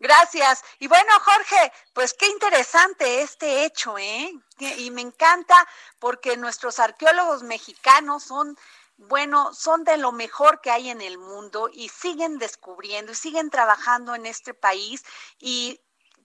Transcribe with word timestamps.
Gracias. 0.00 0.64
Y 0.78 0.88
bueno, 0.88 1.12
Jorge, 1.22 1.72
pues 1.92 2.14
qué 2.14 2.26
interesante 2.26 3.20
este 3.20 3.66
hecho, 3.66 3.98
¿eh? 3.98 4.32
Y 4.78 4.90
me 4.90 5.02
encanta 5.02 5.54
porque 5.98 6.38
nuestros 6.38 6.78
arqueólogos 6.78 7.42
mexicanos 7.42 8.24
son 8.24 8.56
bueno, 8.96 9.54
son 9.54 9.84
de 9.84 9.96
lo 9.96 10.12
mejor 10.12 10.60
que 10.60 10.70
hay 10.70 10.90
en 10.90 11.00
el 11.00 11.16
mundo 11.16 11.70
y 11.72 11.88
siguen 11.88 12.38
descubriendo 12.38 13.12
y 13.12 13.14
siguen 13.14 13.48
trabajando 13.48 14.14
en 14.14 14.26
este 14.26 14.52
país 14.52 15.02
y 15.38 15.80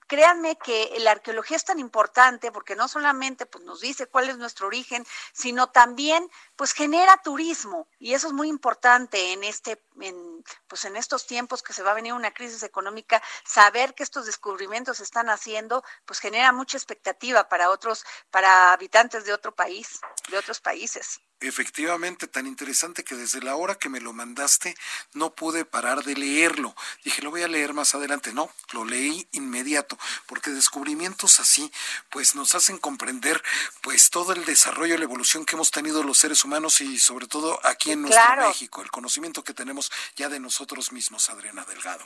créanme 0.08 0.58
que 0.58 0.94
la 1.00 1.12
arqueología 1.12 1.58
es 1.58 1.66
tan 1.66 1.80
importante 1.80 2.52
porque 2.52 2.76
no 2.76 2.88
solamente 2.88 3.46
pues, 3.46 3.64
nos 3.64 3.80
dice 3.80 4.08
cuál 4.08 4.30
es 4.30 4.38
nuestro 4.38 4.68
origen, 4.68 5.06
sino 5.34 5.68
también 5.68 6.30
pues 6.56 6.74
genera 6.74 7.22
turismo 7.24 7.88
y 8.00 8.14
eso 8.14 8.28
es 8.28 8.34
muy 8.34 8.48
importante 8.48 9.34
en 9.34 9.44
este 9.44 9.82
en, 10.02 10.44
pues 10.68 10.86
en 10.86 10.96
estos 10.96 11.26
tiempos 11.26 11.64
que 11.64 11.74
se 11.74 11.84
va 11.84 11.92
a 11.92 11.96
venir 11.96 12.14
una 12.14 12.34
crisis 12.34 12.64
económica, 12.64 13.22
saber 13.46 13.94
que 13.94 14.04
estos 14.04 14.26
descubrimientos 14.26 14.98
se 14.98 15.04
están 15.04 15.30
haciendo, 15.30 15.84
pues 16.06 16.20
genera 16.20 16.52
mucha 16.52 16.78
expectativa 16.78 17.48
para 17.50 17.70
otros 17.70 18.06
para 18.32 18.74
habitantes 18.74 19.26
de 19.26 19.34
otro 19.34 19.54
país, 19.54 20.00
de 20.30 20.38
otros 20.38 20.60
países. 20.60 21.20
Efectivamente, 21.42 22.28
tan 22.28 22.48
interesante 22.48 23.04
que 23.04 23.16
desde 23.16 23.42
la 23.42 23.58
hora 23.58 23.76
que 23.76 23.90
me 23.90 24.00
lo 24.00 24.14
mandaste 24.14 24.74
no 25.14 25.36
pude 25.36 25.66
parar 25.66 26.04
de 26.06 26.16
leerlo. 26.16 26.74
Dije, 27.04 27.22
lo 27.22 27.30
voy 27.30 27.44
a 27.44 27.50
leer 27.50 27.74
más 27.74 27.94
adelante. 27.94 28.34
No, 28.34 28.50
lo 28.72 28.86
leí 28.86 29.28
inmediato, 29.34 29.98
porque 30.28 30.52
descubrimientos 30.52 31.42
así, 31.42 31.72
pues 32.10 32.36
nos 32.36 32.56
hacen 32.56 32.78
comprender, 32.78 33.44
pues 33.82 34.10
todo 34.10 34.32
el 34.32 34.46
desarrollo, 34.46 34.98
la 34.98 35.04
evolución 35.04 35.46
que 35.46 35.56
hemos 35.56 35.72
tenido 35.72 36.04
los 36.04 36.18
seres 36.18 36.45
humanos 36.46 36.82
y 36.82 36.98
sobre 36.98 37.28
todo 37.28 37.60
aquí 37.64 37.92
en 37.92 38.04
nuestro 38.04 38.48
México, 38.48 38.82
el 38.82 38.92
conocimiento 38.92 39.44
que 39.44 39.54
tenemos 39.54 39.92
ya 40.16 40.30
de 40.30 40.40
nosotros 40.40 40.92
mismos, 40.92 41.30
Adriana 41.30 41.66
Delgado. 41.66 42.06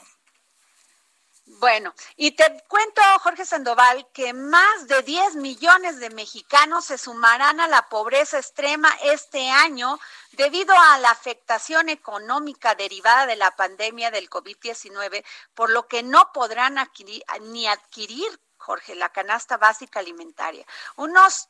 Bueno, 1.58 1.92
y 2.16 2.30
te 2.30 2.62
cuento, 2.68 3.02
Jorge 3.22 3.44
Sandoval, 3.44 4.06
que 4.12 4.32
más 4.32 4.86
de 4.86 5.02
10 5.02 5.34
millones 5.36 5.98
de 5.98 6.08
mexicanos 6.10 6.84
se 6.84 6.96
sumarán 6.96 7.60
a 7.60 7.66
la 7.66 7.88
pobreza 7.88 8.38
extrema 8.38 8.88
este 9.02 9.50
año 9.50 9.98
debido 10.32 10.72
a 10.78 10.98
la 10.98 11.10
afectación 11.10 11.88
económica 11.88 12.76
derivada 12.76 13.26
de 13.26 13.36
la 13.36 13.50
pandemia 13.56 14.12
del 14.12 14.30
COVID-19, 14.30 15.24
por 15.52 15.70
lo 15.70 15.88
que 15.88 16.04
no 16.04 16.30
podrán 16.32 16.78
adquirir, 16.78 17.24
ni 17.40 17.66
adquirir, 17.66 18.40
Jorge, 18.56 18.94
la 18.94 19.10
canasta 19.10 19.56
básica 19.56 19.98
alimentaria. 19.98 20.64
Unos 20.96 21.48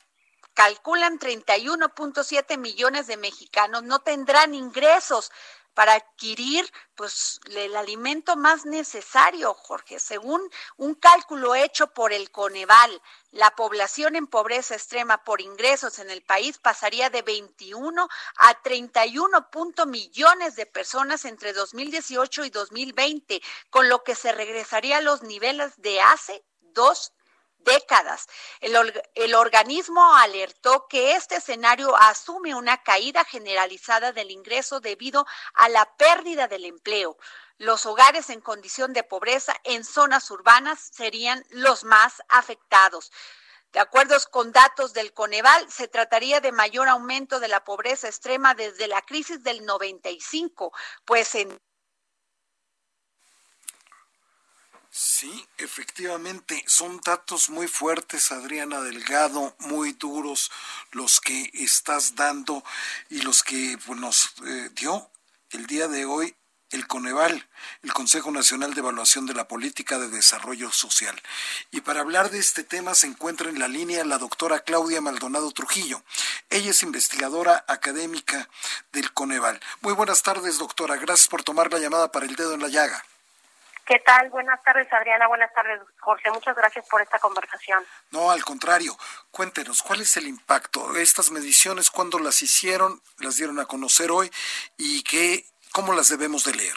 calculan 0.54 1.18
31.7 1.18 2.58
millones 2.58 3.06
de 3.06 3.16
mexicanos 3.16 3.82
no 3.82 4.00
tendrán 4.00 4.54
ingresos 4.54 5.30
para 5.74 5.94
adquirir 5.94 6.70
pues 6.94 7.40
el 7.46 7.76
alimento 7.76 8.36
más 8.36 8.66
necesario, 8.66 9.54
Jorge. 9.54 9.98
Según 9.98 10.42
un 10.76 10.94
cálculo 10.94 11.54
hecho 11.54 11.86
por 11.88 12.12
el 12.12 12.30
Coneval, 12.30 13.00
la 13.30 13.50
población 13.52 14.16
en 14.16 14.26
pobreza 14.26 14.74
extrema 14.74 15.24
por 15.24 15.40
ingresos 15.40 15.98
en 15.98 16.10
el 16.10 16.22
país 16.22 16.58
pasaría 16.58 17.08
de 17.08 17.22
21 17.22 18.08
a 18.36 18.62
31 18.62 19.46
millones 19.86 20.56
de 20.56 20.66
personas 20.66 21.24
entre 21.24 21.52
2018 21.52 22.44
y 22.44 22.50
2020, 22.50 23.40
con 23.70 23.88
lo 23.88 24.02
que 24.02 24.14
se 24.14 24.32
regresaría 24.32 24.98
a 24.98 25.02
los 25.02 25.22
niveles 25.22 25.80
de 25.80 26.00
hace 26.00 26.44
dos 26.60 27.12
décadas. 27.64 28.26
El, 28.60 29.34
organismo 29.34 30.14
alertó 30.16 30.86
que 30.88 31.14
este 31.14 31.36
escenario 31.36 31.96
asume 31.96 32.54
una 32.54 32.82
caída 32.82 33.24
generalizada 33.24 34.12
del 34.12 34.30
ingreso 34.30 34.80
debido 34.80 35.26
a 35.54 35.68
la 35.68 35.84
pérdida 35.96 36.48
del 36.48 36.64
empleo. 36.64 37.16
Los 37.58 37.86
hogares 37.86 38.30
en 38.30 38.40
condición 38.40 38.92
de 38.92 39.02
pobreza 39.02 39.54
en 39.64 39.84
zonas 39.84 40.30
urbanas 40.30 40.90
serían 40.92 41.44
los 41.50 41.84
más 41.84 42.22
afectados. 42.28 43.12
De 43.72 43.78
acuerdo 43.78 44.16
con 44.32 44.50
datos 44.50 44.92
del 44.94 45.12
Coneval, 45.12 45.70
se 45.70 45.86
trataría 45.86 46.40
de 46.40 46.50
mayor 46.50 46.88
aumento 46.88 47.38
de 47.38 47.46
la 47.46 47.62
pobreza 47.62 48.08
extrema 48.08 48.54
desde 48.54 48.88
la 48.88 49.00
crisis 49.02 49.44
del 49.44 49.64
95, 49.64 50.72
pues 51.04 51.36
en 51.36 51.60
Sí, 54.92 55.46
efectivamente, 55.56 56.64
son 56.66 57.00
datos 57.04 57.48
muy 57.48 57.68
fuertes, 57.68 58.32
Adriana 58.32 58.80
Delgado, 58.80 59.54
muy 59.60 59.92
duros 59.92 60.50
los 60.90 61.20
que 61.20 61.48
estás 61.54 62.16
dando 62.16 62.64
y 63.08 63.22
los 63.22 63.44
que 63.44 63.78
nos 63.96 64.34
eh, 64.44 64.70
dio 64.74 65.08
el 65.50 65.66
día 65.66 65.86
de 65.86 66.06
hoy 66.06 66.34
el 66.70 66.88
Coneval, 66.88 67.48
el 67.82 67.92
Consejo 67.92 68.32
Nacional 68.32 68.74
de 68.74 68.80
Evaluación 68.80 69.26
de 69.26 69.34
la 69.34 69.46
Política 69.46 69.98
de 70.00 70.08
Desarrollo 70.08 70.72
Social. 70.72 71.20
Y 71.70 71.82
para 71.82 72.00
hablar 72.00 72.30
de 72.30 72.40
este 72.40 72.64
tema 72.64 72.94
se 72.94 73.06
encuentra 73.06 73.48
en 73.48 73.60
la 73.60 73.68
línea 73.68 74.04
la 74.04 74.18
doctora 74.18 74.60
Claudia 74.60 75.00
Maldonado 75.00 75.52
Trujillo. 75.52 76.02
Ella 76.48 76.70
es 76.72 76.82
investigadora 76.82 77.64
académica 77.68 78.48
del 78.92 79.12
Coneval. 79.12 79.60
Muy 79.82 79.92
buenas 79.92 80.22
tardes, 80.22 80.58
doctora. 80.58 80.96
Gracias 80.96 81.28
por 81.28 81.44
tomar 81.44 81.72
la 81.72 81.78
llamada 81.78 82.10
para 82.10 82.26
el 82.26 82.34
dedo 82.34 82.54
en 82.54 82.62
la 82.62 82.68
llaga. 82.68 83.04
¿Qué 83.90 83.98
tal? 83.98 84.30
Buenas 84.30 84.62
tardes, 84.62 84.86
Adriana. 84.92 85.26
Buenas 85.26 85.52
tardes, 85.52 85.80
Jorge. 85.98 86.30
Muchas 86.30 86.54
gracias 86.54 86.88
por 86.88 87.02
esta 87.02 87.18
conversación. 87.18 87.82
No, 88.12 88.30
al 88.30 88.44
contrario. 88.44 88.92
Cuéntenos, 89.32 89.82
¿cuál 89.82 90.00
es 90.00 90.16
el 90.16 90.28
impacto? 90.28 90.94
Estas 90.94 91.32
mediciones, 91.32 91.90
¿cuándo 91.90 92.20
las 92.20 92.40
hicieron? 92.40 93.00
¿Las 93.18 93.38
dieron 93.38 93.58
a 93.58 93.66
conocer 93.66 94.12
hoy? 94.12 94.30
¿Y 94.78 95.02
qué, 95.02 95.42
cómo 95.72 95.92
las 95.92 96.08
debemos 96.08 96.44
de 96.44 96.54
leer? 96.54 96.76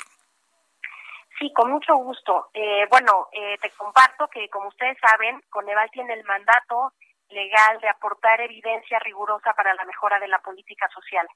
Sí, 1.37 1.53
con 1.53 1.69
mucho 1.69 1.93
gusto. 1.97 2.49
Eh, 2.51 2.87
bueno, 2.89 3.27
eh, 3.31 3.59
te 3.61 3.69
comparto 3.77 4.27
que, 4.29 4.49
como 4.49 4.69
ustedes 4.69 4.97
saben, 4.99 5.39
Coneval 5.51 5.91
tiene 5.91 6.15
el 6.15 6.23
mandato 6.23 6.93
legal 7.29 7.79
de 7.79 7.89
aportar 7.89 8.41
evidencia 8.41 8.97
rigurosa 8.97 9.53
para 9.53 9.75
la 9.75 9.85
mejora 9.85 10.17
de 10.17 10.29
la 10.29 10.39
política 10.39 10.89
social. 10.89 11.27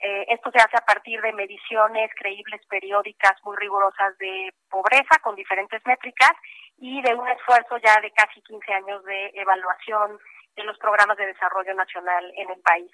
Eh, 0.00 0.26
esto 0.28 0.50
se 0.52 0.58
hace 0.58 0.76
a 0.76 0.86
partir 0.86 1.20
de 1.20 1.32
mediciones 1.32 2.10
creíbles 2.14 2.64
periódicas 2.68 3.34
muy 3.44 3.56
rigurosas 3.56 4.16
de 4.18 4.52
pobreza 4.70 5.18
con 5.22 5.34
diferentes 5.34 5.84
métricas 5.84 6.32
y 6.76 7.02
de 7.02 7.14
un 7.14 7.26
esfuerzo 7.28 7.78
ya 7.78 8.00
de 8.00 8.12
casi 8.12 8.40
15 8.42 8.72
años 8.72 9.04
de 9.04 9.32
evaluación 9.34 10.18
de 10.54 10.64
los 10.64 10.78
programas 10.78 11.16
de 11.16 11.26
desarrollo 11.26 11.74
nacional 11.74 12.32
en 12.36 12.50
el 12.50 12.60
país. 12.60 12.90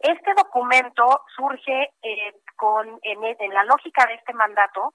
Este 0.00 0.32
documento 0.34 1.24
surge 1.36 1.90
eh, 2.02 2.34
con 2.56 2.98
en, 3.02 3.54
la 3.54 3.64
lógica 3.64 4.06
de 4.06 4.14
este 4.14 4.32
mandato 4.32 4.94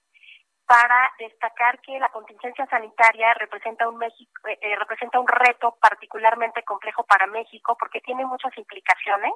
para 0.67 1.11
destacar 1.19 1.79
que 1.81 1.99
la 1.99 2.09
contingencia 2.09 2.65
sanitaria 2.67 3.33
representa 3.35 3.87
un 3.87 3.97
México, 3.97 4.47
eh, 4.47 4.57
eh, 4.61 4.75
representa 4.75 5.19
un 5.19 5.27
reto 5.27 5.77
particularmente 5.79 6.63
complejo 6.63 7.03
para 7.03 7.27
México 7.27 7.77
porque 7.79 8.01
tiene 8.01 8.25
muchas 8.25 8.57
implicaciones, 8.57 9.31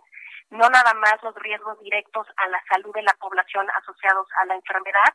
no 0.49 0.67
nada 0.69 0.93
más 0.95 1.21
los 1.21 1.35
riesgos 1.35 1.79
directos 1.81 2.25
a 2.37 2.47
la 2.47 2.61
salud 2.67 2.93
de 2.93 3.03
la 3.03 3.13
población 3.19 3.67
asociados 3.77 4.27
a 4.41 4.45
la 4.45 4.55
enfermedad, 4.55 5.13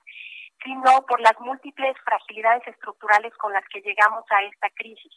sino 0.63 1.03
por 1.07 1.21
las 1.21 1.39
múltiples 1.41 1.97
fragilidades 2.05 2.67
estructurales 2.69 3.35
con 3.37 3.53
las 3.53 3.65
que 3.69 3.81
llegamos 3.81 4.25
a 4.31 4.43
esta 4.43 4.71
crisis. 4.71 5.13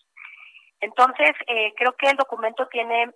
Entonces, 0.79 1.31
eh, 1.45 1.73
creo 1.75 1.95
que 1.95 2.09
el 2.09 2.17
documento 2.17 2.67
tiene 2.67 3.11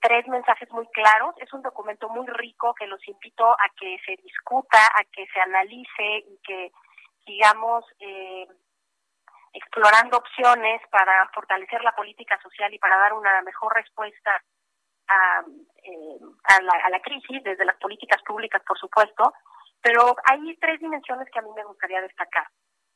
tres 0.00 0.24
mensajes 0.28 0.70
muy 0.70 0.86
claros. 0.92 1.34
Es 1.38 1.52
un 1.52 1.60
documento 1.60 2.08
muy 2.08 2.24
rico 2.28 2.72
que 2.74 2.86
los 2.86 3.00
invito 3.08 3.50
a 3.50 3.68
que 3.76 3.98
se 4.06 4.14
discuta, 4.22 4.78
a 4.78 5.02
que 5.12 5.26
se 5.26 5.40
analice 5.40 6.18
y 6.28 6.38
que 6.44 6.70
digamos, 7.26 7.84
eh, 8.00 8.46
explorando 9.52 10.18
opciones 10.18 10.80
para 10.90 11.28
fortalecer 11.34 11.82
la 11.82 11.94
política 11.94 12.38
social 12.42 12.72
y 12.74 12.78
para 12.78 12.98
dar 12.98 13.12
una 13.12 13.40
mejor 13.42 13.74
respuesta 13.74 14.42
a, 15.08 15.44
eh, 15.82 16.18
la, 16.62 16.96
a 16.96 17.00
crisis, 17.00 17.42
desde 17.42 17.64
las 17.64 17.76
políticas 17.76 18.22
públicas, 18.22 18.62
por 18.66 18.78
supuesto, 18.78 19.32
pero 19.80 20.16
hay 20.24 20.56
tres 20.56 20.80
dimensiones 20.80 21.28
que 21.30 21.38
a 21.38 21.42
mí 21.42 21.50
me 21.54 21.64
gustaría 21.64 22.00
destacar. 22.00 22.46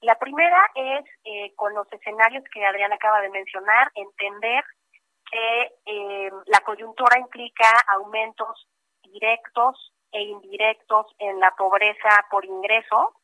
La 0.01 0.17
primera 0.19 0.71
es, 0.75 1.05
eh, 1.25 1.53
con 1.57 1.75
los 1.75 1.93
escenarios 1.93 2.45
que 2.53 2.65
Adrián 2.65 2.93
acaba 2.93 3.21
de 3.21 3.31
mencionar, 3.31 3.91
entender 3.95 4.65
que 5.31 5.73
eh, 5.87 6.31
la 6.47 6.61
coyuntura 6.61 7.19
implica 7.19 7.69
aumentos 7.93 8.69
directos 9.03 9.93
e 10.13 10.23
indirectos 10.23 11.07
en 11.19 11.41
la 11.41 11.51
pobreza 11.57 12.25
por 12.31 12.45
ingreso, 12.45 13.21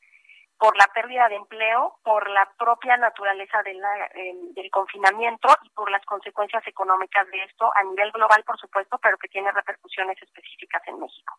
por 0.58 0.76
la 0.76 0.86
pérdida 0.94 1.28
de 1.28 1.36
empleo, 1.36 1.96
por 2.02 2.30
la 2.30 2.48
propia 2.58 2.96
naturaleza 2.96 3.62
de 3.62 3.74
la, 3.74 4.10
del 4.54 4.70
confinamiento 4.70 5.48
y 5.62 5.70
por 5.70 5.90
las 5.90 6.04
consecuencias 6.04 6.66
económicas 6.66 7.26
de 7.30 7.42
esto 7.42 7.70
a 7.74 7.82
nivel 7.82 8.12
global, 8.12 8.44
por 8.44 8.58
supuesto, 8.58 8.98
pero 8.98 9.18
que 9.18 9.28
tiene 9.28 9.50
repercusiones 9.52 10.20
específicas 10.22 10.82
en 10.86 11.00
México. 11.00 11.34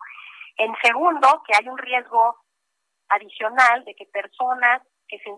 En 0.57 0.75
segundo, 0.81 1.43
que 1.45 1.53
hay 1.57 1.67
un 1.67 1.77
riesgo 1.77 2.37
adicional 3.09 3.83
de 3.85 3.95
que 3.95 4.05
personas 4.05 4.81
que 5.07 5.19
se 5.19 5.29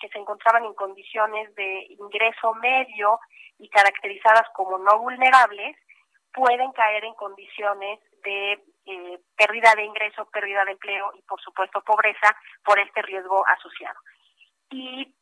que 0.00 0.08
se 0.08 0.18
encontraban 0.18 0.64
en 0.64 0.74
condiciones 0.74 1.54
de 1.54 1.86
ingreso 1.90 2.54
medio 2.54 3.20
y 3.58 3.68
caracterizadas 3.68 4.48
como 4.52 4.78
no 4.78 4.98
vulnerables 4.98 5.76
pueden 6.32 6.72
caer 6.72 7.04
en 7.04 7.14
condiciones 7.14 8.00
de 8.24 8.62
eh, 8.86 9.20
pérdida 9.36 9.74
de 9.74 9.84
ingreso, 9.84 10.24
pérdida 10.26 10.64
de 10.64 10.72
empleo 10.72 11.12
y 11.14 11.22
por 11.22 11.40
supuesto 11.40 11.82
pobreza 11.82 12.36
por 12.64 12.78
este 12.78 13.02
riesgo 13.02 13.44
asociado. 13.48 13.98
Y 14.70 15.14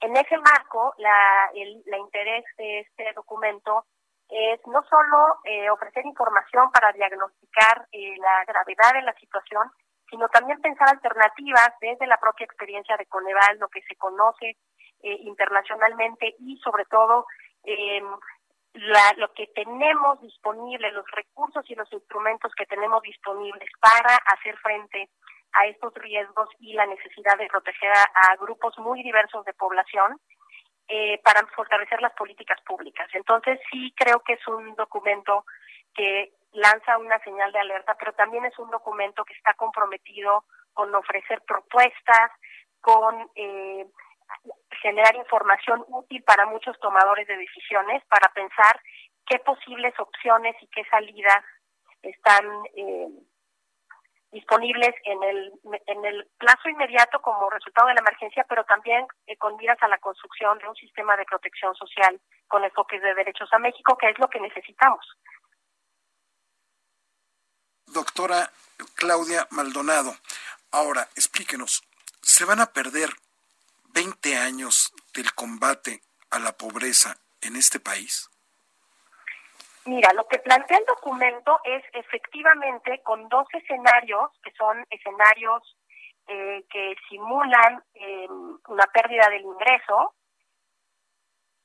en 0.00 0.16
ese 0.16 0.36
marco, 0.38 0.94
la, 0.98 1.50
el 1.54 1.82
interés 1.98 2.44
de 2.56 2.80
este 2.80 3.12
documento 3.14 3.84
es 4.28 4.60
no 4.66 4.82
solo 4.88 5.38
eh, 5.44 5.70
ofrecer 5.70 6.04
información 6.04 6.70
para 6.72 6.92
diagnosticar 6.92 7.86
eh, 7.92 8.16
la 8.18 8.44
gravedad 8.44 8.94
de 8.94 9.02
la 9.02 9.14
situación, 9.14 9.70
sino 10.10 10.28
también 10.28 10.60
pensar 10.60 10.88
alternativas 10.88 11.70
desde 11.80 12.06
la 12.06 12.18
propia 12.18 12.44
experiencia 12.44 12.96
de 12.96 13.06
Coneval, 13.06 13.58
lo 13.58 13.68
que 13.68 13.82
se 13.82 13.96
conoce 13.96 14.56
eh, 15.02 15.16
internacionalmente 15.22 16.34
y 16.40 16.56
sobre 16.58 16.84
todo 16.86 17.26
eh, 17.64 18.02
la, 18.76 19.14
lo 19.16 19.32
que 19.32 19.46
tenemos 19.48 20.20
disponible, 20.20 20.92
los 20.92 21.10
recursos 21.10 21.64
y 21.68 21.74
los 21.74 21.90
instrumentos 21.92 22.52
que 22.54 22.66
tenemos 22.66 23.02
disponibles 23.02 23.70
para 23.80 24.16
hacer 24.16 24.56
frente 24.58 25.08
a 25.52 25.66
estos 25.66 25.94
riesgos 25.94 26.48
y 26.58 26.74
la 26.74 26.86
necesidad 26.86 27.38
de 27.38 27.48
proteger 27.48 27.90
a, 27.90 28.36
grupos 28.36 28.78
muy 28.78 29.02
diversos 29.02 29.44
de 29.46 29.54
población 29.54 30.20
eh, 30.88 31.18
para 31.24 31.46
fortalecer 31.48 32.02
las 32.02 32.12
políticas 32.12 32.60
públicas. 32.62 33.08
Entonces 33.14 33.58
sí 33.70 33.92
creo 33.96 34.20
que 34.20 34.34
es 34.34 34.46
un 34.46 34.74
documento 34.74 35.44
que 35.94 36.32
lanza 36.52 36.98
una 36.98 37.18
señal 37.20 37.52
de 37.52 37.60
alerta, 37.60 37.96
pero 37.98 38.12
también 38.12 38.44
es 38.44 38.58
un 38.58 38.70
documento 38.70 39.24
que 39.24 39.34
está 39.34 39.54
comprometido 39.54 40.44
con 40.74 40.94
ofrecer 40.94 41.40
propuestas, 41.46 42.30
con 42.82 43.30
eh, 43.34 43.86
generar 44.82 45.14
información 45.16 45.84
útil 45.88 46.22
para 46.24 46.46
muchos 46.46 46.78
tomadores 46.80 47.26
de 47.26 47.36
decisiones, 47.36 48.02
para 48.06 48.32
pensar 48.32 48.80
qué 49.26 49.38
posibles 49.40 49.94
opciones 49.98 50.56
y 50.60 50.68
qué 50.68 50.84
salidas 50.90 51.44
están 52.02 52.44
eh, 52.74 53.08
disponibles 54.30 54.94
en 55.04 55.22
el, 55.22 55.52
en 55.86 56.04
el 56.04 56.28
plazo 56.38 56.68
inmediato 56.68 57.20
como 57.20 57.50
resultado 57.50 57.88
de 57.88 57.94
la 57.94 58.00
emergencia, 58.00 58.44
pero 58.48 58.64
también 58.64 59.06
eh, 59.26 59.36
con 59.36 59.56
miras 59.56 59.82
a 59.82 59.88
la 59.88 59.98
construcción 59.98 60.58
de 60.58 60.68
un 60.68 60.76
sistema 60.76 61.16
de 61.16 61.24
protección 61.24 61.74
social 61.74 62.20
con 62.48 62.62
enfoques 62.64 63.02
de 63.02 63.14
derechos 63.14 63.48
a 63.52 63.58
México, 63.58 63.96
que 63.96 64.10
es 64.10 64.18
lo 64.18 64.28
que 64.28 64.40
necesitamos 64.40 65.04
doctora 67.96 68.52
Claudia 68.94 69.48
Maldonado. 69.50 70.14
Ahora, 70.70 71.08
explíquenos, 71.14 71.82
¿se 72.20 72.44
van 72.44 72.60
a 72.60 72.66
perder 72.66 73.10
20 73.96 74.36
años 74.36 74.92
del 75.14 75.32
combate 75.32 76.02
a 76.30 76.38
la 76.38 76.52
pobreza 76.52 77.16
en 77.40 77.56
este 77.56 77.80
país? 77.80 78.28
Mira, 79.86 80.12
lo 80.12 80.28
que 80.28 80.38
plantea 80.38 80.76
el 80.76 80.84
documento 80.84 81.60
es 81.64 81.82
efectivamente 81.94 83.00
con 83.02 83.26
dos 83.30 83.46
escenarios, 83.54 84.30
que 84.42 84.52
son 84.52 84.84
escenarios 84.90 85.62
eh, 86.26 86.62
que 86.68 86.94
simulan 87.08 87.82
eh, 87.94 88.28
una 88.68 88.84
pérdida 88.92 89.30
del 89.30 89.42
ingreso, 89.42 90.14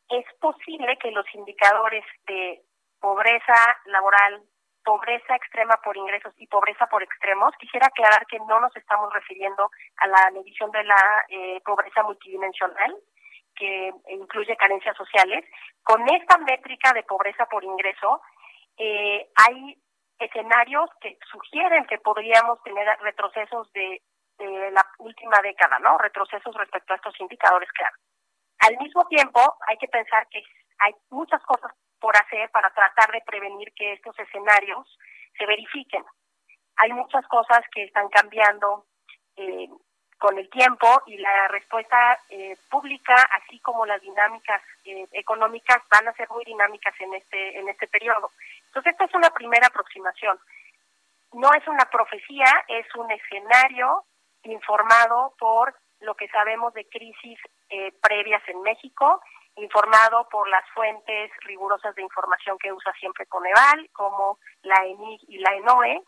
es 0.07 0.25
posible 0.39 0.97
que 0.99 1.11
los 1.11 1.25
indicadores 1.33 2.05
de 2.27 2.61
pobreza 3.01 3.77
laboral, 3.85 4.41
pobreza 4.83 5.35
extrema 5.35 5.75
por 5.83 5.95
ingresos 5.95 6.33
y 6.37 6.47
pobreza 6.47 6.87
por 6.87 7.03
extremos, 7.03 7.53
quisiera 7.59 7.87
aclarar 7.87 8.25
que 8.27 8.39
no 8.39 8.59
nos 8.59 8.75
estamos 8.75 9.11
refiriendo 9.13 9.69
a 9.97 10.07
la 10.07 10.31
medición 10.31 10.71
de 10.71 10.83
la 10.83 11.25
eh, 11.29 11.61
pobreza 11.63 12.03
multidimensional, 12.03 12.95
que 13.55 13.91
incluye 14.09 14.55
carencias 14.57 14.95
sociales. 14.97 15.45
Con 15.83 16.07
esta 16.09 16.37
métrica 16.37 16.93
de 16.93 17.03
pobreza 17.03 17.45
por 17.45 17.63
ingreso, 17.63 18.21
eh, 18.77 19.29
hay 19.35 19.77
escenarios 20.19 20.89
que 21.01 21.17
sugieren 21.31 21.85
que 21.85 21.97
podríamos 21.97 22.61
tener 22.63 22.87
retrocesos 23.01 23.71
de, 23.73 24.01
de 24.37 24.71
la 24.71 24.85
última 24.99 25.41
década, 25.41 25.79
¿no? 25.79 25.97
Retrocesos 25.97 26.55
respecto 26.55 26.93
a 26.93 26.95
estos 26.97 27.19
indicadores, 27.19 27.71
claro. 27.71 27.95
Al 28.59 28.77
mismo 28.77 29.07
tiempo, 29.07 29.41
hay 29.67 29.77
que 29.77 29.87
pensar 29.87 30.27
que 30.29 30.43
hay 30.79 30.93
muchas 31.09 31.41
cosas 31.43 31.71
por 32.01 32.17
hacer 32.17 32.49
para 32.49 32.69
tratar 32.71 33.11
de 33.11 33.21
prevenir 33.21 33.71
que 33.73 33.93
estos 33.93 34.17
escenarios 34.19 34.97
se 35.37 35.45
verifiquen. 35.45 36.03
Hay 36.77 36.91
muchas 36.91 37.25
cosas 37.27 37.61
que 37.71 37.83
están 37.83 38.09
cambiando 38.09 38.85
eh, 39.37 39.69
con 40.17 40.37
el 40.37 40.49
tiempo 40.49 40.87
y 41.05 41.17
la 41.17 41.47
respuesta 41.47 42.19
eh, 42.29 42.57
pública, 42.69 43.15
así 43.39 43.59
como 43.59 43.85
las 43.85 44.01
dinámicas 44.01 44.61
eh, 44.85 45.07
económicas, 45.13 45.81
van 45.89 46.07
a 46.07 46.13
ser 46.13 46.27
muy 46.29 46.43
dinámicas 46.43 46.93
en 46.99 47.13
este 47.13 47.59
en 47.59 47.69
este 47.69 47.87
periodo. 47.87 48.31
Entonces, 48.67 48.93
esta 48.93 49.05
es 49.05 49.13
una 49.13 49.29
primera 49.29 49.67
aproximación. 49.67 50.39
No 51.33 51.53
es 51.53 51.65
una 51.67 51.85
profecía, 51.85 52.65
es 52.67 52.85
un 52.95 53.09
escenario 53.11 54.03
informado 54.43 55.33
por 55.37 55.75
lo 55.99 56.15
que 56.15 56.27
sabemos 56.29 56.73
de 56.73 56.85
crisis 56.85 57.39
previas 58.01 58.41
en 58.47 58.61
México 58.63 59.21
informado 59.55 60.27
por 60.29 60.47
las 60.49 60.67
fuentes 60.73 61.31
rigurosas 61.41 61.93
de 61.95 62.01
información 62.01 62.57
que 62.57 62.71
usa 62.71 62.93
siempre 62.93 63.25
Coneval, 63.27 63.89
como 63.91 64.39
la 64.63 64.85
ENIG 64.85 65.21
y 65.27 65.37
la 65.39 65.53
ENOE, 65.55 66.01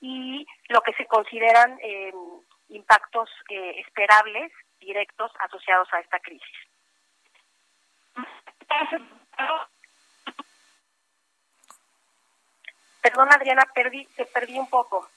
y 0.00 0.46
lo 0.68 0.80
que 0.80 0.92
se 0.94 1.06
consideran 1.06 1.78
eh, 1.82 2.12
impactos 2.68 3.28
eh, 3.48 3.80
esperables 3.86 4.52
directos 4.80 5.30
asociados 5.40 5.92
a 5.92 6.00
esta 6.00 6.18
crisis. 6.20 6.56
Perdón, 13.02 13.28
Adriana, 13.32 13.64
perdí, 13.74 14.04
te 14.16 14.24
perdí 14.26 14.58
un 14.58 14.68
poco. 14.68 15.08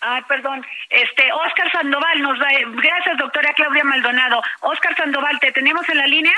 Ay, 0.00 0.22
perdón. 0.22 0.66
Este, 0.90 1.32
Oscar 1.32 1.70
Sandoval 1.70 2.22
nos 2.22 2.38
da. 2.38 2.48
Gracias, 2.66 3.18
doctora 3.18 3.52
Claudia 3.54 3.84
Maldonado. 3.84 4.42
Oscar 4.60 4.96
Sandoval, 4.96 5.38
¿te 5.38 5.52
tenemos 5.52 5.88
en 5.88 5.98
la 5.98 6.06
línea? 6.06 6.34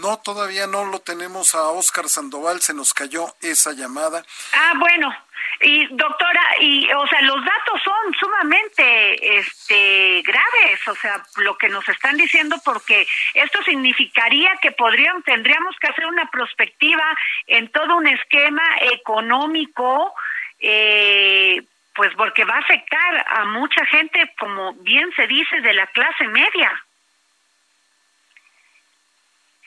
No, 0.00 0.18
todavía 0.18 0.66
no 0.66 0.86
lo 0.86 1.00
tenemos 1.00 1.54
a 1.54 1.68
Oscar 1.68 2.08
Sandoval, 2.08 2.60
se 2.60 2.74
nos 2.74 2.92
cayó 2.94 3.26
esa 3.40 3.72
llamada. 3.72 4.24
Ah, 4.52 4.72
bueno. 4.76 5.14
Y 5.60 5.86
doctora, 5.86 6.42
y 6.60 6.88
o 6.92 7.06
sea, 7.08 7.20
los 7.22 7.44
datos 7.44 7.82
son 7.82 8.14
sumamente 8.18 9.38
este 9.38 10.22
graves, 10.22 10.86
o 10.86 10.94
sea, 10.96 11.22
lo 11.36 11.56
que 11.58 11.68
nos 11.68 11.88
están 11.88 12.16
diciendo 12.16 12.56
porque 12.64 13.06
esto 13.34 13.62
significaría 13.64 14.50
que 14.62 14.70
podrían 14.70 15.22
tendríamos 15.22 15.74
que 15.80 15.88
hacer 15.88 16.06
una 16.06 16.30
prospectiva 16.30 17.04
en 17.46 17.68
todo 17.72 17.96
un 17.96 18.06
esquema 18.06 18.62
económico 18.92 20.14
eh, 20.60 21.62
pues 21.94 22.14
porque 22.16 22.44
va 22.44 22.54
a 22.54 22.60
afectar 22.60 23.26
a 23.28 23.44
mucha 23.46 23.84
gente, 23.86 24.32
como 24.38 24.74
bien 24.74 25.10
se 25.16 25.26
dice, 25.26 25.60
de 25.60 25.74
la 25.74 25.86
clase 25.88 26.28
media. 26.28 26.70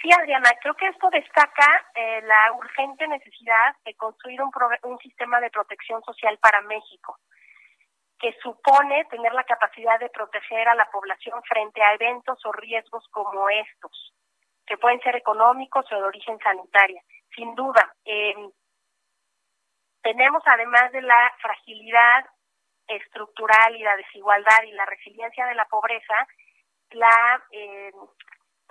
Sí, 0.02 0.10
Adriana, 0.12 0.50
creo 0.62 0.74
que 0.74 0.88
esto 0.88 1.10
destaca 1.12 1.86
eh, 1.94 2.22
la 2.24 2.54
urgente 2.54 3.08
necesidad 3.08 3.76
de 3.86 3.94
construir 3.96 4.42
un, 4.42 4.52
un 4.84 4.98
sistema 4.98 5.40
de 5.40 5.52
protección 5.52 6.02
social 6.04 6.40
para 6.40 6.62
México, 6.62 7.20
que 8.18 8.36
supone 8.42 9.06
tener 9.06 9.32
la 9.34 9.44
capacidad 9.44 10.00
de 10.00 10.10
proteger 10.10 10.68
a 10.68 10.76
la 10.76 10.90
población 10.90 11.42
frente 11.44 11.84
a 11.84 11.94
eventos 11.94 12.44
o 12.46 12.52
riesgos 12.52 13.08
como 13.10 13.48
estos, 13.50 14.14
que 14.66 14.78
pueden 14.78 15.00
ser 15.02 15.16
económicos 15.16 15.86
o 15.92 15.96
de 15.96 16.04
origen 16.04 16.40
sanitaria. 16.40 17.04
Sin 17.36 17.54
duda, 17.54 17.94
eh, 18.04 18.36
tenemos 20.02 20.42
además 20.48 20.92
de 20.94 21.02
la 21.04 21.32
fragilidad 21.42 22.26
estructural 22.88 23.76
y 23.76 23.84
la 23.84 23.96
desigualdad 23.98 24.64
y 24.66 24.72
la 24.72 24.86
resiliencia 24.86 25.46
de 25.46 25.56
la 25.56 25.66
pobreza, 25.66 26.28
la 26.90 27.44
eh, 27.52 27.92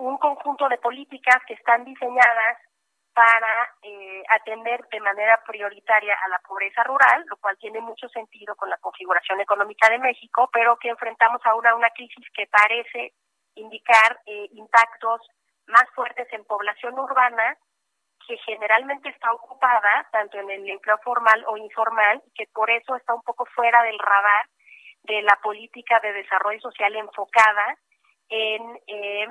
un 0.00 0.18
conjunto 0.18 0.68
de 0.68 0.78
políticas 0.78 1.36
que 1.46 1.54
están 1.54 1.84
diseñadas 1.84 2.58
para 3.12 3.68
eh, 3.82 4.22
atender 4.30 4.80
de 4.90 5.00
manera 5.00 5.42
prioritaria 5.46 6.16
a 6.24 6.28
la 6.28 6.38
pobreza 6.38 6.82
rural, 6.84 7.24
lo 7.28 7.36
cual 7.36 7.56
tiene 7.58 7.80
mucho 7.80 8.08
sentido 8.08 8.54
con 8.56 8.70
la 8.70 8.78
configuración 8.78 9.40
económica 9.40 9.90
de 9.90 9.98
México, 9.98 10.48
pero 10.52 10.76
que 10.78 10.88
enfrentamos 10.88 11.40
ahora 11.44 11.74
una 11.74 11.90
crisis 11.90 12.24
que 12.32 12.46
parece 12.46 13.12
indicar 13.56 14.20
eh, 14.26 14.48
impactos 14.52 15.20
más 15.66 15.84
fuertes 15.94 16.32
en 16.32 16.44
población 16.44 16.98
urbana 16.98 17.56
que 18.26 18.36
generalmente 18.38 19.08
está 19.08 19.32
ocupada 19.32 20.06
tanto 20.12 20.38
en 20.38 20.50
el 20.50 20.68
empleo 20.68 20.98
formal 20.98 21.44
o 21.48 21.56
informal, 21.56 22.22
que 22.34 22.46
por 22.52 22.70
eso 22.70 22.94
está 22.94 23.14
un 23.14 23.22
poco 23.22 23.44
fuera 23.46 23.82
del 23.82 23.98
radar 23.98 24.46
de 25.02 25.22
la 25.22 25.36
política 25.42 25.98
de 26.00 26.12
desarrollo 26.12 26.60
social 26.60 26.94
enfocada 26.94 27.76
en 28.28 28.78
eh, 28.86 29.26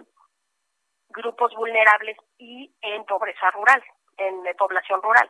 grupos 1.10 1.54
vulnerables 1.56 2.18
y 2.38 2.74
en 2.82 3.06
pobreza 3.06 3.52
rural, 3.52 3.84
en 4.18 4.44
población 4.58 5.02
rural. 5.02 5.30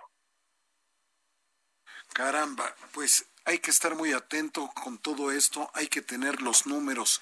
Caramba, 2.14 2.66
pues 2.94 3.29
hay 3.46 3.60
que 3.60 3.72
estar 3.72 3.96
muy 3.96 4.14
atento 4.14 4.70
con 4.76 4.98
todo 4.98 5.32
esto, 5.32 5.72
hay 5.74 5.88
que 5.88 6.02
tener 6.02 6.42
los 6.42 6.66
números 6.68 7.22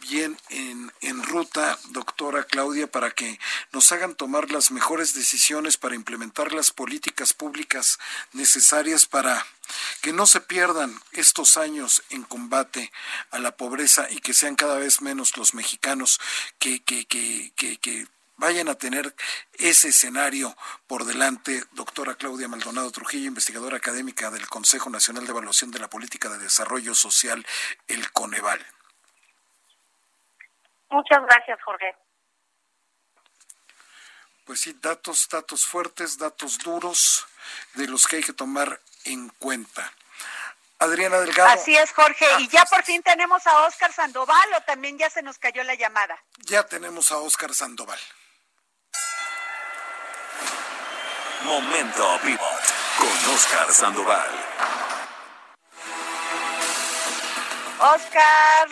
bien 0.00 0.38
en, 0.48 0.92
en, 1.00 1.22
ruta, 1.22 1.78
doctora 1.90 2.44
Claudia, 2.44 2.86
para 2.86 3.10
que 3.10 3.38
nos 3.72 3.90
hagan 3.92 4.14
tomar 4.14 4.50
las 4.50 4.70
mejores 4.70 5.14
decisiones 5.14 5.76
para 5.76 5.94
implementar 5.94 6.52
las 6.52 6.70
políticas 6.70 7.34
públicas 7.34 7.98
necesarias 8.32 9.06
para 9.06 9.44
que 10.00 10.12
no 10.12 10.26
se 10.26 10.40
pierdan 10.40 10.98
estos 11.12 11.56
años 11.56 12.02
en 12.10 12.22
combate 12.22 12.92
a 13.30 13.38
la 13.38 13.56
pobreza 13.56 14.06
y 14.10 14.20
que 14.20 14.34
sean 14.34 14.54
cada 14.54 14.78
vez 14.78 15.02
menos 15.02 15.36
los 15.36 15.54
mexicanos 15.54 16.20
que, 16.58 16.82
que, 16.82 17.06
que, 17.06 17.52
que 17.54 18.06
vayan 18.36 18.68
a 18.68 18.74
tener 18.74 19.14
ese 19.54 19.88
escenario 19.88 20.56
por 20.86 21.04
delante, 21.04 21.64
doctora 21.72 22.14
Claudia 22.14 22.48
Maldonado 22.48 22.90
Trujillo, 22.90 23.28
investigadora 23.28 23.76
académica 23.76 24.30
del 24.30 24.48
Consejo 24.48 24.90
Nacional 24.90 25.24
de 25.24 25.30
Evaluación 25.30 25.70
de 25.70 25.78
la 25.78 25.88
Política 25.88 26.28
de 26.28 26.38
Desarrollo 26.38 26.94
Social, 26.94 27.44
el 27.88 28.10
Coneval. 28.12 28.64
Muchas 30.90 31.22
gracias, 31.22 31.58
Jorge. 31.62 31.94
Pues 34.44 34.60
sí, 34.60 34.78
datos, 34.80 35.28
datos 35.28 35.66
fuertes, 35.66 36.18
datos 36.18 36.58
duros, 36.58 37.26
de 37.74 37.88
los 37.88 38.06
que 38.06 38.16
hay 38.16 38.22
que 38.22 38.32
tomar 38.32 38.80
en 39.04 39.28
cuenta. 39.28 39.92
Adriana 40.78 41.18
Delgado. 41.20 41.48
Así 41.48 41.76
es, 41.76 41.90
Jorge. 41.92 42.26
y 42.38 42.48
ya 42.48 42.64
por 42.66 42.84
fin 42.84 43.02
tenemos 43.02 43.46
a 43.46 43.66
Óscar 43.66 43.92
Sandoval 43.92 44.52
o 44.56 44.60
también 44.62 44.98
ya 44.98 45.08
se 45.08 45.22
nos 45.22 45.38
cayó 45.38 45.64
la 45.64 45.74
llamada. 45.74 46.22
Ya 46.44 46.64
tenemos 46.64 47.10
a 47.12 47.18
Óscar 47.18 47.54
Sandoval. 47.54 47.98
Momento 51.46 52.02
Pivot 52.24 52.64
con 52.98 53.34
Oscar 53.34 53.70
Sandoval. 53.70 54.30
Oscar. 57.94 58.68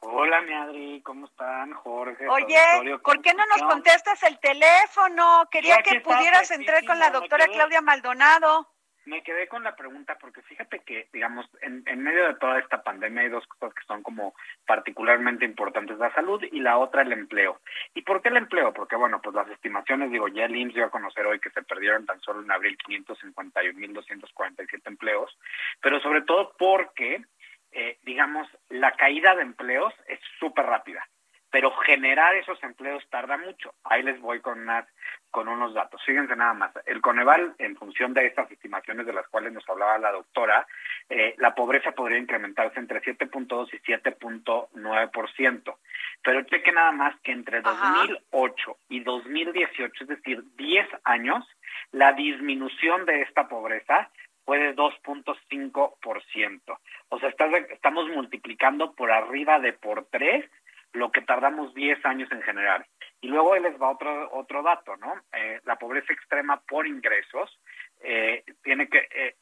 Hola, 0.00 0.40
mi 0.40 0.52
Adri, 0.52 1.02
¿cómo 1.02 1.26
están? 1.26 1.72
Jorge. 1.74 2.28
Oye, 2.28 2.98
¿por 3.04 3.22
qué 3.22 3.32
no 3.34 3.46
nos 3.46 3.62
contestas 3.70 4.20
el 4.24 4.36
teléfono? 4.40 5.48
Quería 5.48 5.78
que 5.78 6.00
pudieras 6.00 6.50
entrar 6.50 6.84
con 6.84 6.98
la 6.98 7.10
doctora 7.10 7.46
Claudia 7.46 7.80
Maldonado 7.80 8.68
me 9.04 9.22
quedé 9.22 9.48
con 9.48 9.64
la 9.64 9.74
pregunta 9.74 10.16
porque 10.20 10.42
fíjate 10.42 10.80
que, 10.80 11.08
digamos, 11.12 11.46
en, 11.60 11.82
en, 11.86 12.02
medio 12.02 12.28
de 12.28 12.34
toda 12.34 12.58
esta 12.58 12.82
pandemia 12.82 13.22
hay 13.22 13.28
dos 13.28 13.46
cosas 13.46 13.74
que 13.74 13.84
son 13.86 14.02
como 14.02 14.34
particularmente 14.66 15.44
importantes, 15.44 15.98
la 15.98 16.12
salud 16.14 16.42
y 16.50 16.60
la 16.60 16.78
otra 16.78 17.02
el 17.02 17.12
empleo. 17.12 17.60
¿Y 17.94 18.02
por 18.02 18.22
qué 18.22 18.28
el 18.28 18.36
empleo? 18.36 18.72
Porque, 18.72 18.96
bueno, 18.96 19.20
pues 19.22 19.34
las 19.34 19.48
estimaciones, 19.48 20.10
digo, 20.10 20.28
ya 20.28 20.44
el 20.44 20.56
IMSS 20.56 20.74
dio 20.74 20.84
a 20.86 20.90
conocer 20.90 21.26
hoy 21.26 21.40
que 21.40 21.50
se 21.50 21.62
perdieron 21.62 22.06
tan 22.06 22.20
solo 22.20 22.42
en 22.42 22.50
abril 22.50 22.76
551.247 22.78 24.80
empleos, 24.86 25.36
pero 25.80 26.00
sobre 26.00 26.22
todo 26.22 26.54
porque, 26.58 27.24
eh, 27.72 27.98
digamos, 28.02 28.48
la 28.68 28.92
caída 28.92 29.34
de 29.34 29.42
empleos 29.42 29.92
es 30.06 30.20
súper 30.38 30.66
rápida 30.66 31.06
pero 31.52 31.70
generar 31.70 32.34
esos 32.34 32.60
empleos 32.64 33.06
tarda 33.10 33.36
mucho. 33.36 33.74
Ahí 33.84 34.02
les 34.02 34.18
voy 34.22 34.40
con 34.40 34.58
unas, 34.58 34.86
con 35.30 35.48
unos 35.48 35.74
datos. 35.74 36.02
Fíjense 36.02 36.34
nada 36.34 36.54
más. 36.54 36.72
El 36.86 37.02
Coneval, 37.02 37.54
en 37.58 37.76
función 37.76 38.14
de 38.14 38.24
estas 38.24 38.50
estimaciones 38.50 39.04
de 39.04 39.12
las 39.12 39.28
cuales 39.28 39.52
nos 39.52 39.68
hablaba 39.68 39.98
la 39.98 40.12
doctora, 40.12 40.66
eh, 41.10 41.34
la 41.36 41.54
pobreza 41.54 41.92
podría 41.92 42.16
incrementarse 42.16 42.80
entre 42.80 43.02
7.2 43.02 43.68
y 43.74 43.80
7.9%. 43.80 45.76
Pero 46.22 46.42
cheque 46.44 46.72
nada 46.72 46.92
más 46.92 47.20
que 47.20 47.32
entre 47.32 47.60
2008 47.60 48.78
y 48.88 49.00
2018, 49.00 50.04
es 50.04 50.08
decir, 50.08 50.42
10 50.56 50.88
años, 51.04 51.46
la 51.90 52.14
disminución 52.14 53.04
de 53.04 53.20
esta 53.20 53.46
pobreza 53.46 54.08
fue 54.46 54.58
de 54.58 54.74
2.5%. 54.74 56.78
O 57.10 57.20
sea, 57.20 57.28
estamos 57.28 58.08
multiplicando 58.08 58.94
por 58.94 59.12
arriba 59.12 59.60
de 59.60 59.74
por 59.74 60.06
tres 60.06 60.46
lo 60.92 61.10
que 61.10 61.22
tardamos 61.22 61.74
10 61.74 62.04
años 62.04 62.30
en 62.32 62.42
generar. 62.42 62.86
Y 63.20 63.28
luego 63.28 63.56
les 63.56 63.80
va 63.80 63.90
otro 63.90 64.30
otro 64.32 64.62
dato, 64.62 64.96
¿no? 64.96 65.14
Eh, 65.32 65.60
la 65.64 65.76
pobreza 65.76 66.12
extrema 66.12 66.60
por 66.60 66.86
ingresos 66.86 67.58
eh, 68.00 68.44
tiene 68.62 68.88
que 68.88 69.08
eh, 69.10 69.36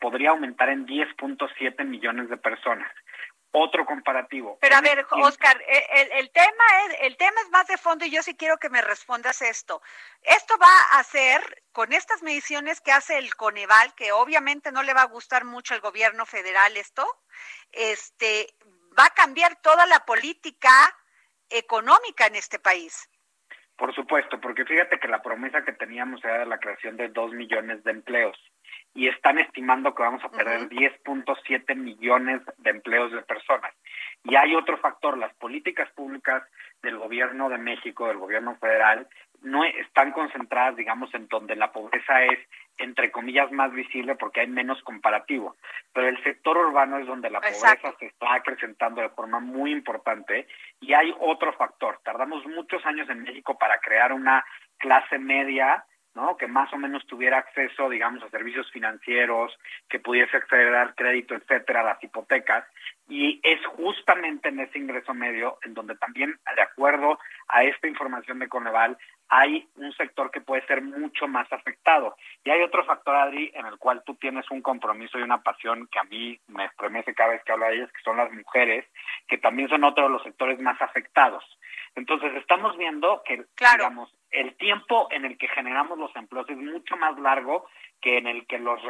podría 0.00 0.30
aumentar 0.30 0.68
en 0.68 0.86
10.7 0.86 1.84
millones 1.84 2.28
de 2.28 2.36
personas. 2.36 2.90
Otro 3.54 3.84
comparativo. 3.84 4.56
Pero 4.62 4.76
a 4.76 4.80
ver, 4.80 5.04
Oscar, 5.10 5.62
el, 5.68 6.12
el, 6.12 6.30
tema 6.30 6.64
es 6.86 6.96
el 7.02 7.18
tema 7.18 7.38
es 7.42 7.50
más 7.50 7.66
de 7.66 7.76
fondo 7.76 8.06
y 8.06 8.10
yo 8.10 8.22
sí 8.22 8.34
quiero 8.34 8.56
que 8.56 8.70
me 8.70 8.80
respondas 8.80 9.42
esto. 9.42 9.82
Esto 10.22 10.54
va 10.58 10.96
a 10.96 11.00
hacer 11.00 11.62
con 11.70 11.92
estas 11.92 12.22
mediciones 12.22 12.80
que 12.80 12.92
hace 12.92 13.18
el 13.18 13.34
Coneval, 13.34 13.94
que 13.94 14.10
obviamente 14.12 14.72
no 14.72 14.82
le 14.82 14.94
va 14.94 15.02
a 15.02 15.06
gustar 15.06 15.44
mucho 15.44 15.74
al 15.74 15.80
gobierno 15.80 16.24
federal 16.24 16.78
esto, 16.78 17.06
este 17.72 18.54
va 18.98 19.06
a 19.06 19.14
cambiar 19.14 19.56
toda 19.62 19.86
la 19.86 20.00
política 20.00 20.70
económica 21.48 22.26
en 22.26 22.36
este 22.36 22.58
país. 22.58 23.08
Por 23.76 23.94
supuesto, 23.94 24.40
porque 24.40 24.64
fíjate 24.64 24.98
que 24.98 25.08
la 25.08 25.22
promesa 25.22 25.64
que 25.64 25.72
teníamos 25.72 26.24
era 26.24 26.44
la 26.44 26.58
creación 26.58 26.96
de 26.96 27.08
dos 27.08 27.32
millones 27.32 27.82
de 27.84 27.90
empleos 27.90 28.38
y 28.94 29.08
están 29.08 29.38
estimando 29.38 29.94
que 29.94 30.02
vamos 30.02 30.22
a 30.22 30.30
perder 30.30 30.68
10.7 30.68 31.74
millones 31.74 32.42
de 32.58 32.70
empleos 32.70 33.10
de 33.10 33.22
personas. 33.22 33.72
Y 34.24 34.36
hay 34.36 34.54
otro 34.54 34.76
factor, 34.78 35.16
las 35.18 35.34
políticas 35.34 35.90
públicas 35.92 36.42
del 36.82 36.98
gobierno 36.98 37.48
de 37.48 37.58
México, 37.58 38.06
del 38.06 38.18
gobierno 38.18 38.56
federal, 38.56 39.08
no 39.40 39.64
están 39.64 40.12
concentradas, 40.12 40.76
digamos, 40.76 41.12
en 41.14 41.26
donde 41.28 41.56
la 41.56 41.72
pobreza 41.72 42.22
es, 42.24 42.38
entre 42.78 43.10
comillas, 43.10 43.50
más 43.52 43.72
visible 43.72 44.16
porque 44.16 44.40
hay 44.40 44.48
menos 44.48 44.82
comparativo. 44.82 45.56
Pero 45.92 46.08
el 46.08 46.22
sector 46.22 46.56
urbano 46.56 46.98
es 46.98 47.06
donde 47.06 47.30
la 47.30 47.40
pobreza 47.40 47.94
se 47.98 48.06
está 48.06 48.34
acrecentando 48.34 49.00
de 49.00 49.10
forma 49.10 49.40
muy 49.40 49.72
importante. 49.72 50.46
Y 50.80 50.92
hay 50.94 51.14
otro 51.20 51.52
factor. 51.52 52.00
Tardamos 52.02 52.46
muchos 52.46 52.84
años 52.86 53.08
en 53.08 53.22
México 53.22 53.56
para 53.58 53.78
crear 53.78 54.12
una 54.12 54.44
clase 54.78 55.18
media 55.18 55.84
¿no? 56.14 56.36
Que 56.36 56.46
más 56.46 56.72
o 56.72 56.78
menos 56.78 57.06
tuviera 57.06 57.38
acceso, 57.38 57.88
digamos, 57.88 58.22
a 58.22 58.30
servicios 58.30 58.70
financieros, 58.70 59.56
que 59.88 59.98
pudiese 59.98 60.36
acceder 60.36 60.74
al 60.74 60.94
crédito, 60.94 61.34
etcétera, 61.34 61.80
a 61.80 61.84
las 61.84 62.04
hipotecas. 62.04 62.64
Y 63.08 63.40
es 63.42 63.64
justamente 63.66 64.50
en 64.50 64.60
ese 64.60 64.78
ingreso 64.78 65.14
medio 65.14 65.58
en 65.64 65.74
donde 65.74 65.96
también, 65.96 66.38
de 66.54 66.62
acuerdo 66.62 67.18
a 67.48 67.64
esta 67.64 67.88
información 67.88 68.38
de 68.38 68.48
Coneval, 68.48 68.98
hay 69.34 69.66
un 69.76 69.90
sector 69.94 70.30
que 70.30 70.42
puede 70.42 70.60
ser 70.66 70.82
mucho 70.82 71.26
más 71.26 71.50
afectado. 71.50 72.14
Y 72.44 72.50
hay 72.50 72.60
otro 72.60 72.84
factor, 72.84 73.16
Adri, 73.16 73.50
en 73.54 73.64
el 73.64 73.78
cual 73.78 74.02
tú 74.04 74.14
tienes 74.16 74.44
un 74.50 74.60
compromiso 74.60 75.18
y 75.18 75.22
una 75.22 75.42
pasión 75.42 75.88
que 75.90 75.98
a 75.98 76.04
mí 76.04 76.38
me 76.48 76.66
estremece 76.66 77.14
cada 77.14 77.30
vez 77.30 77.42
que 77.42 77.52
hablo 77.52 77.64
de 77.64 77.76
ellas, 77.76 77.92
que 77.92 78.02
son 78.02 78.18
las 78.18 78.30
mujeres, 78.30 78.84
que 79.26 79.38
también 79.38 79.70
son 79.70 79.84
otro 79.84 80.04
de 80.04 80.10
los 80.10 80.22
sectores 80.22 80.60
más 80.60 80.80
afectados. 80.82 81.42
Entonces, 81.94 82.34
estamos 82.34 82.76
viendo 82.76 83.22
que, 83.24 83.46
digamos, 83.58 84.14
el 84.30 84.54
tiempo 84.56 85.08
en 85.10 85.24
el 85.24 85.38
que 85.38 85.48
generamos 85.48 85.98
los 85.98 86.14
empleos 86.14 86.50
es 86.50 86.58
mucho 86.58 86.98
más 86.98 87.18
largo 87.18 87.66
que 88.02 88.18
en 88.18 88.26
el 88.26 88.46
que 88.46 88.58
los 88.58 88.80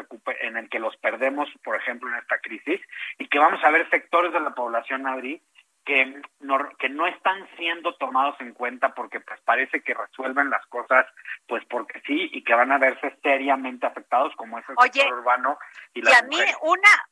en 0.40 0.56
el 0.56 0.68
que 0.68 0.80
los 0.80 0.96
perdemos, 0.96 1.48
por 1.62 1.76
ejemplo, 1.76 2.08
en 2.08 2.16
esta 2.16 2.38
crisis, 2.38 2.80
y 3.16 3.28
que 3.28 3.38
vamos 3.38 3.62
a 3.62 3.70
ver 3.70 3.88
sectores 3.90 4.32
de 4.32 4.40
la 4.40 4.54
población, 4.56 5.06
Adri, 5.06 5.40
que 5.84 6.22
no, 6.40 6.58
que 6.78 6.88
no 6.88 7.06
están 7.06 7.48
siendo 7.56 7.94
tomados 7.96 8.36
en 8.40 8.52
cuenta 8.52 8.94
porque 8.94 9.20
pues 9.20 9.40
parece 9.44 9.82
que 9.82 9.94
resuelven 9.94 10.50
las 10.50 10.64
cosas 10.66 11.06
pues 11.46 11.64
porque 11.68 12.00
sí 12.06 12.30
y 12.32 12.44
que 12.44 12.54
van 12.54 12.72
a 12.72 12.78
verse 12.78 13.16
seriamente 13.22 13.86
afectados 13.86 14.32
como 14.36 14.58
es 14.58 14.64
el 14.68 14.76
sector 14.80 15.12
urbano 15.18 15.58
y, 15.94 16.06
y 16.08 16.12
a 16.12 16.22
mí 16.22 16.36
una 16.62 17.11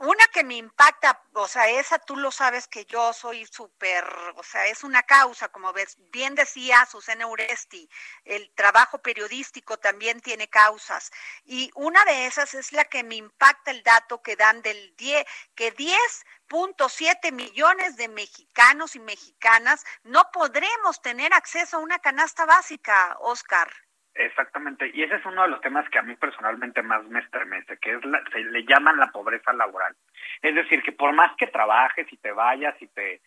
una 0.00 0.26
que 0.28 0.44
me 0.44 0.54
impacta, 0.54 1.22
o 1.34 1.46
sea, 1.46 1.68
esa 1.68 1.98
tú 1.98 2.16
lo 2.16 2.30
sabes 2.30 2.66
que 2.66 2.86
yo 2.86 3.12
soy 3.12 3.44
súper, 3.44 4.04
o 4.34 4.42
sea, 4.42 4.66
es 4.66 4.82
una 4.82 5.02
causa, 5.02 5.48
como 5.48 5.74
ves, 5.74 5.98
bien 6.10 6.34
decía 6.34 6.86
Susana 6.86 7.26
Uresti, 7.26 7.86
el 8.24 8.50
trabajo 8.54 9.02
periodístico 9.02 9.78
también 9.78 10.20
tiene 10.20 10.48
causas. 10.48 11.10
Y 11.44 11.70
una 11.74 12.02
de 12.06 12.24
esas 12.24 12.54
es 12.54 12.72
la 12.72 12.86
que 12.86 13.04
me 13.04 13.16
impacta 13.16 13.72
el 13.72 13.82
dato 13.82 14.22
que 14.22 14.36
dan 14.36 14.62
del 14.62 14.96
10, 14.96 15.26
que 15.54 15.76
10.7 15.76 17.30
millones 17.32 17.96
de 17.96 18.08
mexicanos 18.08 18.96
y 18.96 19.00
mexicanas 19.00 19.84
no 20.02 20.30
podremos 20.32 21.02
tener 21.02 21.34
acceso 21.34 21.76
a 21.76 21.80
una 21.80 21.98
canasta 21.98 22.46
básica, 22.46 23.18
Oscar. 23.20 23.70
Exactamente, 24.20 24.90
y 24.92 25.02
ese 25.02 25.14
es 25.14 25.24
uno 25.24 25.42
de 25.42 25.48
los 25.48 25.62
temas 25.62 25.88
que 25.88 25.98
a 25.98 26.02
mí 26.02 26.14
personalmente 26.14 26.82
más 26.82 27.02
me 27.06 27.20
estremece, 27.20 27.78
que 27.78 27.92
es 27.94 28.04
la, 28.04 28.22
se 28.30 28.40
le 28.40 28.64
llaman 28.64 28.98
la 28.98 29.10
pobreza 29.10 29.50
laboral. 29.54 29.96
Es 30.42 30.54
decir, 30.54 30.82
que 30.82 30.92
por 30.92 31.14
más 31.14 31.34
que 31.36 31.46
trabajes 31.46 32.06
y 32.12 32.18
te 32.18 32.30
vayas 32.30 32.74
y 32.82 32.86
te, 32.88 33.22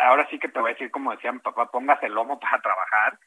ahora 0.00 0.26
sí 0.30 0.40
que 0.40 0.48
te 0.48 0.58
voy 0.58 0.70
a 0.70 0.74
decir 0.74 0.90
como 0.90 1.12
decía 1.12 1.30
mi 1.30 1.38
papá, 1.38 1.70
pongas 1.70 2.02
el 2.02 2.12
lomo 2.12 2.40
para 2.40 2.60
trabajar, 2.60 3.18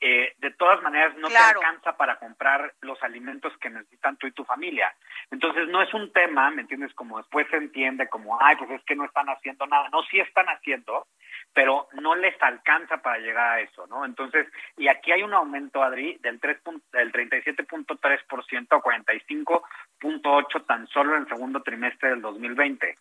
eh, 0.00 0.34
de 0.38 0.50
todas 0.50 0.82
maneras 0.82 1.16
no 1.16 1.28
te 1.28 1.36
alcanza 1.36 1.96
para 1.96 2.18
comprar 2.18 2.74
los 2.80 3.02
alimentos 3.02 3.56
que 3.58 3.70
necesitan 3.70 4.16
tú 4.18 4.26
y 4.26 4.32
tu 4.32 4.44
familia. 4.44 4.94
Entonces 5.30 5.68
no 5.68 5.80
es 5.80 5.94
un 5.94 6.12
tema, 6.12 6.50
¿me 6.50 6.62
entiendes? 6.62 6.92
Como 6.94 7.16
después 7.16 7.46
se 7.50 7.56
entiende 7.56 8.06
como, 8.08 8.38
ay, 8.42 8.56
pues 8.56 8.70
es 8.72 8.84
que 8.84 8.94
no 8.94 9.06
están 9.06 9.28
haciendo 9.28 9.66
nada. 9.66 9.88
No, 9.90 10.02
sí 10.02 10.20
están 10.20 10.46
haciendo, 10.46 11.06
pero 11.52 11.88
no 11.92 12.14
les 12.14 12.40
alcanza 12.42 12.98
para 12.98 13.18
llegar 13.18 13.52
a 13.54 13.60
eso, 13.60 13.86
¿no? 13.86 14.04
Entonces, 14.04 14.46
y 14.76 14.88
aquí 14.88 15.12
hay 15.12 15.22
un 15.22 15.32
aumento, 15.32 15.82
Adri, 15.82 16.18
del, 16.20 16.38
3, 16.38 16.58
del 16.92 17.12
37.3% 17.12 18.66
a 18.70 18.82
45.8% 18.82 20.66
tan 20.66 20.86
solo 20.88 21.14
en 21.16 21.22
el 21.22 21.28
segundo 21.28 21.62
trimestre 21.62 22.10
del 22.10 22.20
2020. 22.20 22.96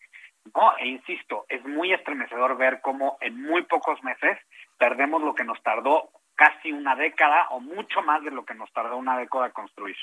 ¿no? 0.54 0.78
E 0.78 0.88
insisto, 0.88 1.46
es 1.50 1.64
muy 1.66 1.92
estremecedor 1.94 2.58
ver 2.58 2.82
cómo 2.82 3.18
en 3.22 3.42
muy 3.42 3.64
pocos 3.64 4.04
meses 4.04 4.38
perdemos 4.78 5.22
lo 5.22 5.34
que 5.34 5.44
nos 5.44 5.62
tardó 5.64 6.12
casi 6.36 6.72
una 6.72 6.96
década 6.96 7.48
o 7.50 7.60
mucho 7.60 8.02
más 8.02 8.24
de 8.24 8.32
lo 8.32 8.46
que 8.46 8.54
nos 8.54 8.72
tardó 8.74 8.98
una 8.98 9.18
década 9.18 9.52
construir. 9.52 9.96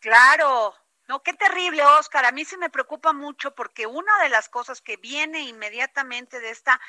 Claro, 0.00 0.74
no, 1.08 1.22
qué 1.22 1.32
terrible, 1.32 1.82
Oscar. 1.98 2.24
A 2.24 2.32
mí 2.32 2.44
sí 2.44 2.56
me 2.56 2.70
preocupa 2.70 3.12
mucho 3.12 3.54
porque 3.54 3.86
una 3.86 4.18
de 4.22 4.28
las 4.28 4.48
cosas 4.48 4.80
que 4.80 4.96
viene 4.96 5.40
inmediatamente 5.40 6.40
de 6.40 6.50
esta 6.50 6.80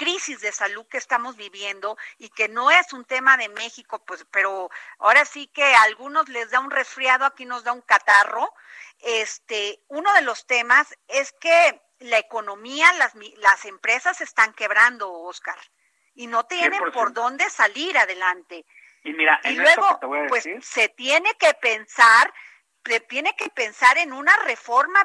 crisis 0.00 0.40
de 0.40 0.50
salud 0.50 0.86
que 0.86 0.96
estamos 0.96 1.36
viviendo 1.36 1.98
y 2.16 2.30
que 2.30 2.48
no 2.48 2.70
es 2.70 2.90
un 2.94 3.04
tema 3.04 3.36
de 3.36 3.50
México, 3.50 4.02
pues, 4.06 4.24
pero 4.30 4.70
ahora 4.98 5.26
sí 5.26 5.46
que 5.48 5.62
a 5.62 5.82
algunos 5.82 6.30
les 6.30 6.50
da 6.50 6.58
un 6.60 6.70
resfriado, 6.70 7.26
aquí 7.26 7.44
nos 7.44 7.64
da 7.64 7.72
un 7.72 7.82
catarro. 7.82 8.50
Este, 9.00 9.82
uno 9.88 10.10
de 10.14 10.22
los 10.22 10.46
temas 10.46 10.96
es 11.06 11.32
que 11.32 11.82
la 11.98 12.16
economía, 12.16 12.90
las, 12.94 13.12
las 13.36 13.66
empresas 13.66 14.22
están 14.22 14.54
quebrando, 14.54 15.12
Oscar, 15.12 15.58
y 16.14 16.28
no 16.28 16.46
tienen 16.46 16.90
por 16.92 17.12
dónde 17.12 17.50
salir 17.50 17.98
adelante. 17.98 18.64
Y 19.04 19.12
mira, 19.12 19.38
y 19.44 19.52
luego, 19.52 20.00
pues 20.28 20.48
se 20.62 20.88
tiene 20.88 21.34
que 21.34 21.52
pensar 21.60 22.32
tiene 23.08 23.34
que 23.36 23.48
pensar 23.50 23.98
en 23.98 24.12
una 24.12 24.32
reforma 24.44 25.00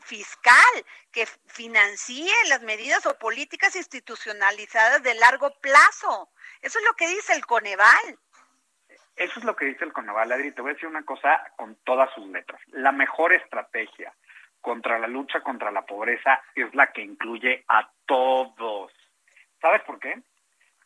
fiscal 0.00 0.84
que 1.10 1.26
financie 1.46 2.30
las 2.48 2.62
medidas 2.62 3.04
o 3.06 3.18
políticas 3.18 3.76
institucionalizadas 3.76 5.02
de 5.02 5.14
largo 5.14 5.50
plazo. 5.60 6.30
Eso 6.62 6.78
es 6.78 6.84
lo 6.84 6.94
que 6.94 7.08
dice 7.08 7.34
el 7.34 7.44
Coneval. 7.44 8.18
Eso 9.16 9.38
es 9.38 9.44
lo 9.44 9.56
que 9.56 9.66
dice 9.66 9.84
el 9.84 9.92
Coneval, 9.92 10.30
Adri. 10.30 10.52
Te 10.52 10.62
voy 10.62 10.70
a 10.70 10.74
decir 10.74 10.88
una 10.88 11.04
cosa 11.04 11.42
con 11.56 11.74
todas 11.84 12.12
sus 12.14 12.26
letras. 12.28 12.60
La 12.68 12.92
mejor 12.92 13.32
estrategia 13.32 14.14
contra 14.60 14.98
la 14.98 15.06
lucha 15.06 15.42
contra 15.42 15.70
la 15.70 15.86
pobreza 15.86 16.42
es 16.54 16.74
la 16.74 16.92
que 16.92 17.02
incluye 17.02 17.64
a 17.68 17.88
todos. 18.04 18.92
¿Sabes 19.60 19.82
por 19.82 19.98
qué? 20.00 20.20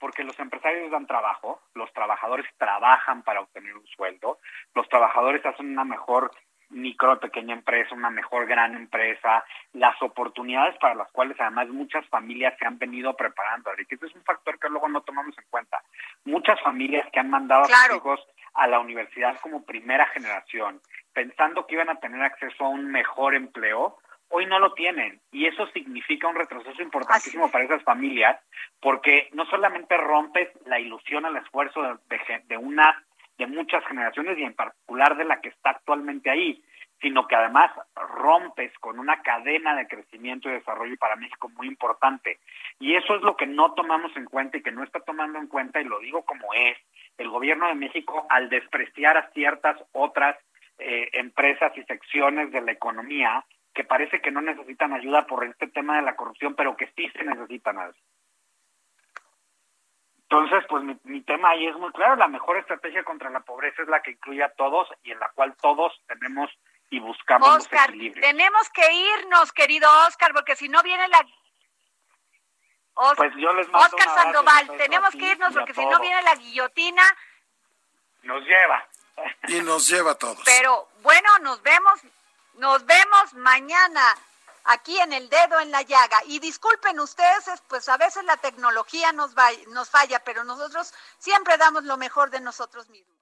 Porque 0.01 0.25
los 0.25 0.39
empresarios 0.41 0.91
dan 0.91 1.07
trabajo, 1.07 1.61
los 1.75 1.93
trabajadores 1.93 2.47
trabajan 2.59 3.23
para 3.23 3.41
obtener 3.41 3.77
un 3.77 3.87
sueldo, 3.87 4.39
los 4.75 4.89
trabajadores 4.89 5.45
hacen 5.47 5.71
una 5.71 5.85
mejor 5.85 6.33
micro 6.71 7.19
pequeña 7.19 7.55
empresa, 7.55 7.95
una 7.95 8.11
mejor 8.11 8.47
gran 8.47 8.75
empresa, 8.75 9.45
las 9.73 10.01
oportunidades 10.03 10.77
para 10.79 10.95
las 10.95 11.11
cuales 11.11 11.37
además 11.41 11.69
muchas 11.69 12.07
familias 12.09 12.55
se 12.59 12.67
han 12.67 12.79
venido 12.79 13.15
preparando. 13.15 13.71
Que 13.77 13.95
ese 13.95 14.07
es 14.07 14.15
un 14.15 14.23
factor 14.23 14.59
que 14.59 14.69
luego 14.69 14.89
no 14.89 15.03
tomamos 15.03 15.37
en 15.37 15.45
cuenta. 15.51 15.83
Muchas 16.25 16.61
familias 16.63 17.07
que 17.13 17.21
han 17.21 17.31
mandado 17.31 17.63
a 17.63 17.67
sus 17.67 17.97
hijos 17.97 18.21
a 18.55 18.67
la 18.67 18.81
universidad 18.81 19.39
como 19.41 19.65
primera 19.65 20.07
generación, 20.07 20.81
pensando 21.13 21.67
que 21.67 21.75
iban 21.75 21.91
a 21.91 22.01
tener 22.01 22.23
acceso 22.23 22.65
a 22.65 22.69
un 22.69 22.91
mejor 22.91 23.35
empleo, 23.35 23.99
hoy 24.31 24.47
no 24.47 24.59
lo 24.59 24.73
tienen 24.73 25.21
y 25.31 25.47
eso 25.47 25.67
significa 25.69 26.29
un 26.29 26.37
retroceso 26.37 26.83
importantísimo 26.83 27.51
para 27.51 27.65
esas 27.65 27.83
familias 27.83 28.39
porque 28.81 29.29
no 29.33 29.45
solamente 29.47 29.97
rompes 29.97 30.49
la 30.67 30.81
ilusión, 30.81 31.27
el 31.27 31.37
esfuerzo 31.37 31.83
de, 31.83 32.43
de, 32.47 32.57
una 32.57 33.05
de 33.39 33.47
muchas 33.47 33.85
generaciones 33.87 34.39
y 34.39 34.45
en 34.45 34.55
particular 34.55 35.17
de 35.17 35.25
la 35.25 35.41
que 35.41 35.49
está 35.49 35.71
actualmente 35.71 36.31
ahí, 36.31 36.63
sino 37.01 37.27
que 37.27 37.35
además 37.35 37.73
rompes 37.95 38.73
con 38.79 38.99
una 38.99 39.23
cadena 39.23 39.75
de 39.75 39.89
crecimiento 39.89 40.49
y 40.49 40.53
desarrollo 40.53 40.97
para 40.99 41.17
México 41.17 41.49
muy 41.49 41.67
importante. 41.67 42.39
Y 42.79 42.95
eso 42.95 43.17
es 43.17 43.23
lo 43.23 43.37
que 43.37 43.47
no 43.47 43.73
tomamos 43.73 44.15
en 44.17 44.27
cuenta 44.27 44.59
y 44.59 44.63
que 44.63 44.73
no 44.73 44.85
está 44.85 45.01
tomando 45.01 45.39
en 45.39 45.47
cuenta, 45.47 45.81
y 45.81 45.85
lo 45.85 45.99
digo 45.99 46.23
como 46.25 46.53
es, 46.55 46.77
el 47.19 47.31
gobierno 47.31 47.69
de 47.69 47.75
México 47.75 48.27
al 48.29 48.49
despreciar 48.49 49.17
a 49.17 49.31
ciertas 49.31 49.77
otras 49.93 50.37
eh, 50.79 51.09
empresas 51.15 51.73
y 51.77 51.83
secciones 51.85 52.53
de 52.53 52.61
la 52.61 52.73
economía 52.73 53.45
que 53.81 53.85
parece 53.85 54.21
que 54.21 54.31
no 54.31 54.43
necesitan 54.43 54.93
ayuda 54.93 55.27
por 55.27 55.43
este 55.43 55.67
tema 55.69 55.97
de 55.97 56.03
la 56.03 56.15
corrupción, 56.15 56.55
pero 56.55 56.77
que 56.77 56.93
sí 56.95 57.09
se 57.17 57.25
necesitan 57.25 57.79
ayuda. 57.79 57.97
Entonces, 60.25 60.65
pues 60.69 60.85
mi, 61.05 61.23
tema 61.23 61.49
ahí 61.49 61.67
es 61.67 61.75
muy 61.77 61.91
claro, 61.93 62.17
la 62.17 62.29
mejor 62.29 62.59
estrategia 62.59 63.03
contra 63.05 63.31
la 63.31 63.41
pobreza 63.41 63.81
es 63.81 63.89
la 63.89 64.03
que 64.03 64.11
incluye 64.11 64.45
a 64.45 64.53
todos 64.53 64.87
y 65.03 65.13
en 65.13 65.19
la 65.19 65.31
cual 65.31 65.57
todos 65.63 65.99
tenemos 66.07 66.51
y 66.91 67.01
buscamos 67.01 67.49
Oscar, 67.57 67.91
tenemos 68.21 68.69
que 68.69 68.83
irnos, 68.93 69.51
querido 69.53 69.89
Oscar, 70.07 70.35
porque 70.35 70.57
si 70.57 70.69
no 70.69 70.83
viene 70.83 71.09
la... 71.09 71.27
pues 73.17 73.33
yo 73.39 73.55
les 73.55 73.67
mando 73.71 73.97
Oscar 73.97 74.15
Sandoval, 74.15 74.77
tenemos 74.77 75.11
que 75.13 75.27
irnos 75.27 75.55
porque 75.55 75.73
si 75.73 75.87
no 75.87 75.99
viene 76.01 76.21
la 76.21 76.35
guillotina... 76.35 77.03
Nos 78.25 78.45
lleva. 78.45 78.87
Y 79.49 79.61
nos 79.63 79.89
lleva 79.89 80.11
a 80.11 80.19
todos. 80.19 80.43
Pero 80.45 80.91
bueno, 81.03 81.31
nos 81.39 81.63
vemos 81.63 82.05
nos 82.61 82.85
vemos 82.85 83.35
mañana 83.35 84.15
aquí 84.65 84.99
en 84.99 85.13
el 85.13 85.29
dedo 85.29 85.61
en 85.61 85.71
la 85.71 85.83
llaga. 85.83 86.19
Y 86.27 86.39
disculpen 86.39 87.01
ustedes, 87.01 87.45
pues 87.69 87.89
a 87.89 87.97
veces 87.97 88.25
la 88.25 88.37
tecnología 88.37 89.13
nos, 89.13 89.35
va, 89.35 89.49
nos 89.73 89.89
falla, 89.89 90.23
pero 90.25 90.45
nosotros 90.45 90.93
siempre 91.19 91.57
damos 91.57 91.85
lo 91.85 91.97
mejor 91.97 92.31
de 92.31 92.41
nosotros 92.41 92.89
mismos. 92.89 93.17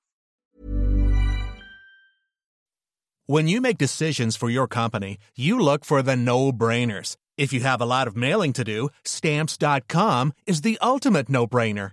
When 3.27 3.46
you 3.46 3.61
make 3.61 3.77
decisions 3.77 4.37
for 4.37 4.48
your 4.48 4.66
company, 4.66 5.18
you 5.37 5.59
look 5.59 5.85
for 5.85 6.03
the 6.03 6.16
no-brainers. 6.16 7.16
If 7.37 7.53
you 7.53 7.61
have 7.61 7.83
a 7.83 7.85
lot 7.85 8.09
of 8.09 8.16
mailing 8.16 8.55
to 8.55 8.64
do, 8.64 8.88
stamps.com 9.05 10.33
is 10.46 10.62
the 10.62 10.79
ultimate 10.81 11.29
no-brainer. 11.29 11.92